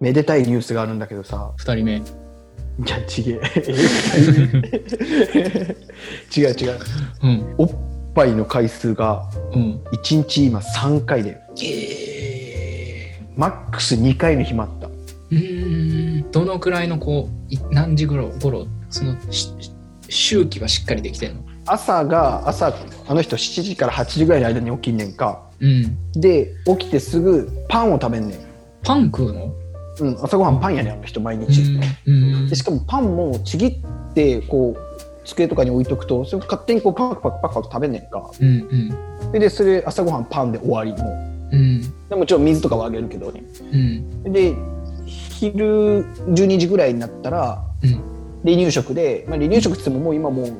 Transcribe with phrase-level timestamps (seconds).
[0.00, 2.02] めでたいニュースがあるんだけどさ、二人目。
[2.80, 3.40] じゃちげえ。
[6.36, 6.78] 違う違う。
[7.24, 7.54] うん。
[7.58, 7.70] おっ
[8.14, 9.80] ぱいの回数がうん。
[9.92, 14.86] 1日今3回で、えマックス2回の日もあった。
[14.86, 14.90] ー、
[15.32, 16.30] うーん。
[16.30, 19.50] どのくらいのこう、い何時頃、頃、そのし
[20.08, 21.42] 周期はしっかりできてんの？
[21.66, 22.72] 朝が、朝、
[23.08, 25.42] あの人7時から8時ぐらいの間に起きんねんか。
[25.60, 25.98] うん。
[26.12, 28.38] で、起きてすぐパンを食べんねん。
[28.84, 29.52] パン食うの？
[30.00, 31.62] うん、朝ごはんパンやねん、あの人毎日。
[32.06, 32.48] うん。
[32.48, 33.72] でしかもパンもちぎっ
[34.14, 38.30] て、こう、机とかに置いとくと、それ勝手にこうパクパクパクパク食べんねんか。
[38.40, 38.48] うん
[39.22, 39.32] うん。
[39.32, 41.08] で、でそれ朝ごはんパンで終わりも
[41.52, 41.56] う。
[41.56, 42.08] うん。
[42.08, 43.42] でもちろん水とかはあげるけどね。
[43.72, 44.32] うん。
[44.32, 44.54] で、
[45.06, 47.90] 昼12時ぐらいになったら、うん。
[48.44, 50.52] 離乳食で、まあ、離乳食って言ってももう今もう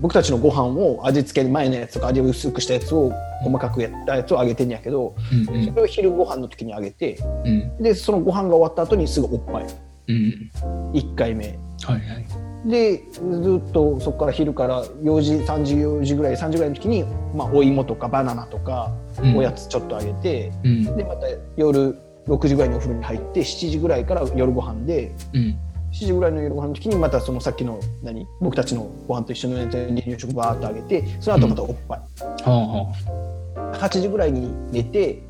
[0.00, 3.12] 僕たちのご飯を味付け前のやつとか味を薄くしたやつを
[3.42, 5.64] 細かくやったやつをあげてんやけどうん。
[5.66, 7.82] それを昼ご飯の時にあげてうん。
[7.82, 9.66] でそのご飯が終わった後にすぐおっぱい
[10.08, 10.50] うん。
[10.94, 12.26] 1回目はいはい。
[12.66, 20.96] でずっとそこから昼から4時3時4時ぐらい3時ぐらいの時に、まあ、お芋とかバナナとかうんおやつちょっとあげて、うん。
[20.96, 25.58] でまた夜6時ぐらいにお風呂に入って7時ぐらいから夜ご飯でうん。
[25.92, 28.26] 7時ぐらいの夜ご飯の時にまたそのさっきの何？
[28.40, 32.04] 僕たちのご飯と一緒のやつに離乳食バーっとあげてその後またおっぱい、は
[32.46, 35.22] あは8時ぐらいに寝て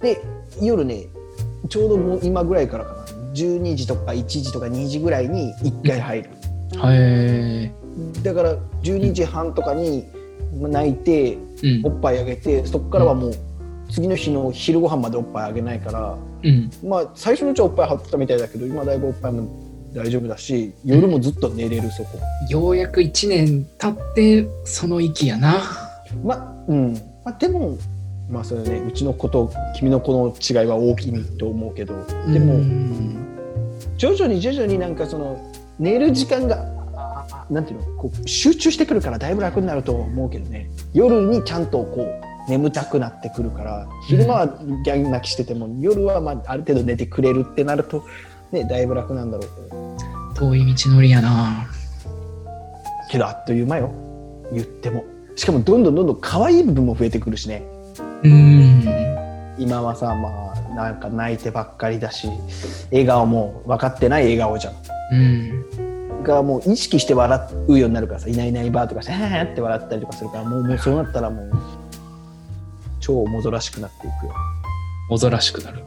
[0.00, 0.20] で
[0.60, 1.06] 夜ね
[1.68, 6.30] ちょうどもう今ぐらいからかな12時とか1時とか2時ぐらいに1回入る、
[6.76, 6.86] あ。
[6.86, 7.72] はえ
[8.22, 10.04] だから12時半とかに
[10.52, 11.38] 泣いて。
[11.84, 13.32] おっぱいあげてそこからはもう
[13.88, 16.70] 次の日の昼ご飯までおっぱいあげないからうん。
[16.82, 22.18] まあ最初のうちはおっぱい張ってたみたいだけど今だいぶおっぱいも大丈夫だし夜もずっと寝れるそこ。
[22.48, 25.60] ようやく1年経って、その域やな。
[26.24, 26.94] まあうん。
[27.24, 27.76] まあ、でも
[28.30, 28.80] まあそれね。
[28.88, 31.94] うちの子と君の子の違いは大きいと思うけど。
[32.32, 33.16] でもうん。
[33.98, 36.64] 徐々に徐々になんかその寝る時間が
[36.94, 37.86] あなんていうの？
[37.96, 40.70] こう集中してくるからだいぶ楽になると思うけどね。
[40.94, 44.46] 夜にちゃんとこう眠たくなってくるから昼間は
[44.84, 48.04] ギャン泣きしてても夜はまあある程度寝てくれるってなると
[48.52, 49.96] ねだいぶ楽なんだろうけど
[50.48, 51.66] 遠い道のりやな。
[53.10, 53.90] けどあっという間よ
[54.52, 55.04] 言っても
[55.36, 57.62] しかもどんどんどんどん可愛い部分も増えてくるしね
[58.22, 58.84] うん。
[59.58, 62.28] 今はさまあなんか泣いてばっかりだし
[62.90, 64.74] 笑顔も分かってない笑顔じゃん
[65.12, 66.22] うん。
[66.22, 71.50] がもう意識して笑うようになるからさいないいないばーとかして「はーって笑ったりとかするからもうもうそうなったらもう
[73.00, 74.32] 超もぞらしくなっていくよ
[75.10, 75.82] おぞらしくなる。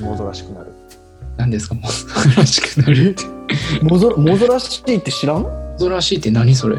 [0.00, 0.72] もぞらしくなる
[1.36, 1.74] 何ですか？
[1.74, 1.88] もぞ
[2.36, 3.24] らしくなるって。
[3.82, 5.42] もぞもぞらしいって知らん？
[5.42, 6.76] もぞらしいって何それ？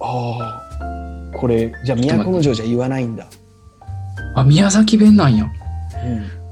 [0.00, 3.26] ああこれじゃあ都城じゃ言わないんだ
[4.34, 5.44] あ、宮崎弁なんや。
[5.44, 5.48] う
[6.08, 6.42] ん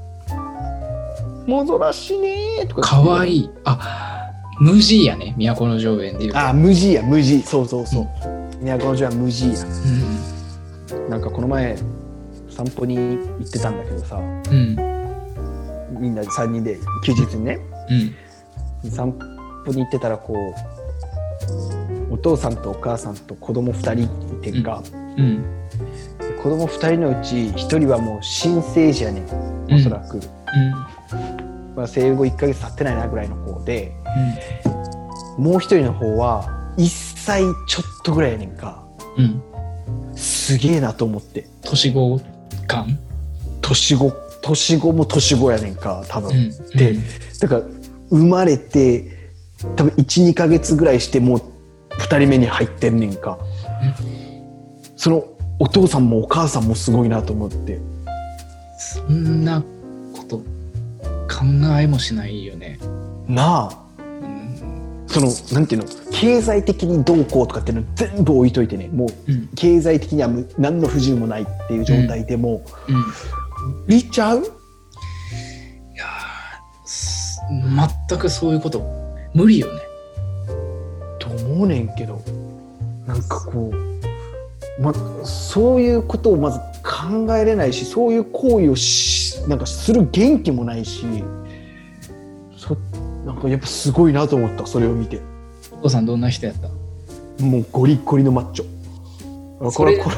[1.47, 3.49] もぞらしいねーとかかわいいい。
[3.65, 5.35] あ、無地やね。
[5.37, 6.39] 都城弁で言うと。
[6.39, 8.07] あ無地や無地そうそうそう
[8.63, 9.55] 都城は無地や
[10.93, 11.09] うん。
[11.09, 11.75] なんかこの前
[12.49, 14.75] 散歩に行ってたんだけどさうん。
[16.01, 17.59] みんな3人で休日にね。
[18.83, 18.91] うん。
[18.91, 19.13] 散
[19.65, 20.33] 歩に行ってたらこ
[22.09, 24.03] うお父さんとお母さんと子供2人
[24.35, 24.83] いてんか、
[25.17, 25.43] うん。
[26.17, 29.73] で子供2人のうち1人はもう新生児やねん。
[29.73, 30.19] おそらく、
[31.75, 33.93] まあ、生後1ヶ月経ってないなぐらいの子で
[35.37, 38.83] もう1人の方は1歳ちょっとぐらいやねんか。
[40.15, 41.47] すげえなと思って。
[41.63, 42.19] 年子
[42.67, 42.99] 感？
[43.61, 44.11] 年子
[44.41, 46.77] 年子も年子やねんか多分、うん。
[46.77, 46.95] で
[47.39, 47.61] だから
[48.09, 49.31] 生まれて
[49.75, 51.41] 多分12ヶ月ぐらいしてもう
[51.99, 53.37] 2人目に入ってんねんか、
[54.95, 55.25] その
[55.59, 57.79] お父さんもお母さんもすごいなと思って
[58.79, 59.61] そんな
[60.13, 60.37] こと
[61.27, 61.45] 考
[61.79, 62.79] えもしないよね。
[63.27, 65.05] なあうん。
[65.07, 65.87] そのなんていうの？
[66.11, 69.47] 経済的にどうこうとかっていうの全部置いといてねもううん。
[69.55, 72.95] 経済的にはむ何の不自由もないっていう状態でも、うん。
[73.87, 74.39] 見ちゃう？
[74.39, 74.43] い
[75.95, 76.05] や
[78.09, 78.81] 全くそういうこと
[79.33, 79.81] 無理よね。
[81.19, 82.21] と思うねんけど。
[83.07, 84.93] なんかこう、ま、
[85.25, 91.03] そういうことをまず考えれないしそういう行為をしなんかする元気もないし
[92.55, 92.77] そ
[93.25, 95.19] なんかやっぱすごいなと思ったそれを見て。
[95.71, 96.69] お父さんどんな人やった？
[97.43, 99.67] もうゴリッゴリのマッチョ。
[99.67, 100.15] あこれこれ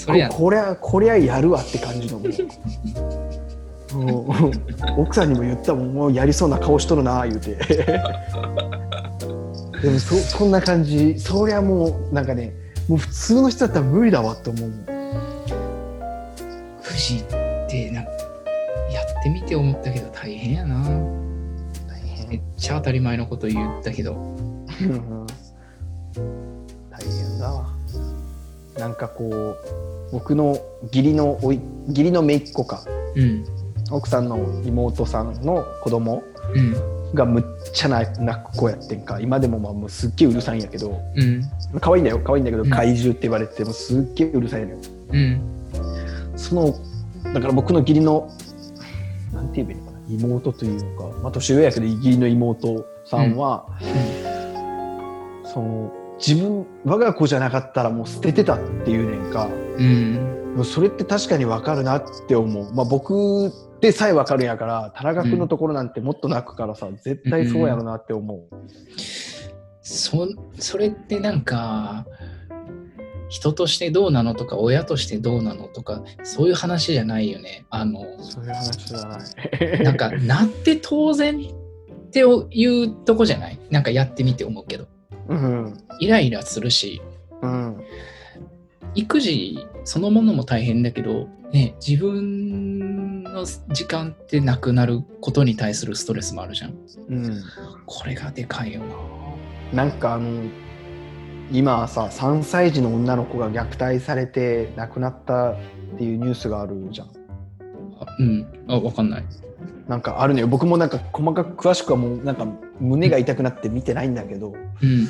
[0.00, 2.22] それやここりゃこりゃやるわって感じの。
[4.96, 7.56] 奥さんにも言ったもんもうやりそうな顔しとるな言うて。
[9.82, 11.18] でもそそんな感じ。
[11.18, 12.54] そりゃもうなんかね
[12.88, 14.72] もう普通の人だったら無理だわと思う
[16.82, 17.22] 富士っ
[17.68, 20.82] てなやってみて思ったけど大変やな。
[20.82, 24.14] 大めっ変ちゃ当たり前のこと言ったけど。
[24.14, 25.26] うん。
[26.90, 27.66] 大変だわ。
[28.78, 32.82] なんかこう僕の義理のおい義理の姪っ子か。
[33.14, 33.44] うん。
[33.90, 36.22] 奥さんの妹さんの子供
[36.54, 36.74] うん。
[37.14, 39.20] がむっちゃ泣く子やってんか。
[39.20, 41.00] 今でもまあもうすっげえうるさいんやけど。
[41.16, 41.42] うん。
[41.80, 42.20] 可愛いんだよ。
[42.24, 42.70] 可愛いんだけど、うん。
[42.70, 44.78] 怪獣って言われてもすっげえうるさいのよ。
[45.12, 45.40] うん。
[46.36, 46.74] その
[47.34, 48.30] だから僕の義理の
[49.32, 49.98] なんて言えばいいのかな。
[50.08, 53.66] 妹というか、まあ、年上やけど義理の妹さんは、
[55.44, 55.92] その
[56.24, 59.48] 自分我が子じゃなかったらもう捨ててたっていうねんか。
[59.78, 60.64] うん。
[60.64, 68.42] それって確かに分かるなって思う、まあ、僕でさえ分かるんやから田中君のところなんてもっと泣くからさ、絶対そうやろなって思う、
[69.80, 70.28] そ
[70.58, 72.04] それってなんか
[73.28, 77.64] 人としてどうなのとか親としてどうなのとかそういう話じゃないよね。
[77.70, 79.80] あのそういう話じゃない。
[79.84, 82.20] なんかなって当然って
[82.50, 83.58] いうとこじゃない？
[83.70, 84.88] なんかやってみて思うけど
[85.30, 87.00] うんイライラするし
[87.40, 87.82] うん
[88.94, 96.74] 育児そのものも大変だけど、ね、自分の時間ってなくなることに対するストレスもあるじゃん。
[97.08, 97.42] うん
[97.86, 98.82] これがでかいよ
[99.72, 100.42] なんかあの
[101.52, 105.56] 今さ3歳児の女の子が虐待されて亡くなったっ
[105.98, 107.20] ていうニュースがあるじゃん
[108.18, 108.64] うん。
[108.68, 109.24] あ、わかんない。
[109.88, 112.46] なんかあるのよ僕もなんか細かく詳しくはもうなんか
[112.80, 115.08] 胸が痛くなって見てないんだけどうん。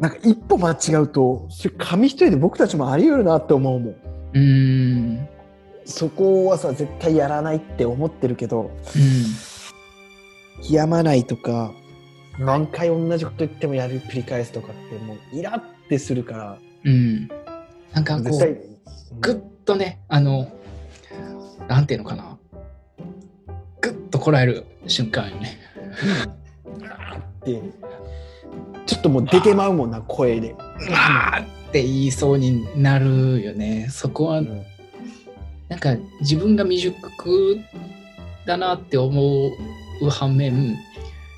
[0.00, 5.28] なんか一歩間違うとそれ紙一重で僕たちもあり得るなって思うもんうーん。
[5.84, 10.74] そこはさ絶対やらないって思ってるけどうん。
[10.74, 11.72] やまないとか
[12.38, 17.28] 何回同じこと言ってもやる繰り返すとかってもうイラってするからうん。
[17.94, 20.48] なんかこう、ぐっとね、あの、
[21.68, 22.33] なんていうのかな。
[24.24, 25.58] こらえる瞬間よね。
[27.40, 27.60] って
[28.86, 30.52] ちょっともう出てまうもんな声で。
[30.52, 30.54] っ
[31.72, 33.88] て言いそうになるよね。
[33.90, 34.62] そこは、うん
[35.66, 37.00] なんか自分が未熟
[38.46, 39.50] だなって思
[40.02, 40.76] う反面、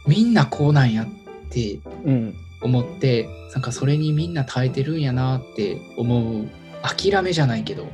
[0.06, 1.06] みんなこうなんやっ
[1.48, 6.48] てうん思って、なんかそれにみんな耐えてるんやなって思う。
[6.82, 7.86] 諦めじゃないけど、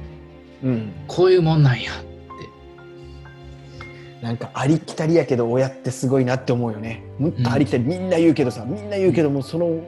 [0.65, 1.93] うん、こういうもんなんや。
[4.23, 7.03] なんかありきたりやけど親ってすごいなって思うよね。
[7.19, 9.85] もっとありきたり、みんな言うけどさみんな言うけどもその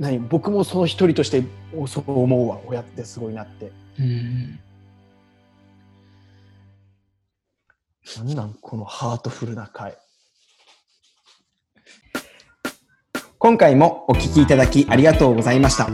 [0.00, 1.44] 何僕もその一人として
[1.86, 3.70] そう思うわ親ってすごいなって。
[4.00, 4.58] うん。
[8.16, 9.96] なんなんこのハートフルな回。
[13.38, 15.84] 今回もお聞きいただきありがとうございました。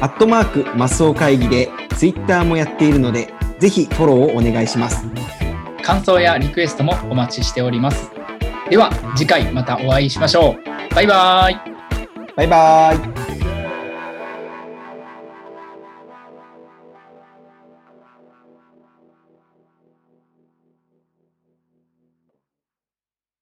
[0.00, 5.45] アットマークマスオ会議でツイッターもやっているので、ぜひフォローをお願いします。
[5.86, 8.10] 感想やリクエストもお待ちしております。
[8.68, 10.56] では次回またお会いしましょ
[10.90, 10.94] う。
[10.96, 11.56] バイバーイ。
[12.34, 13.25] バイバーイ。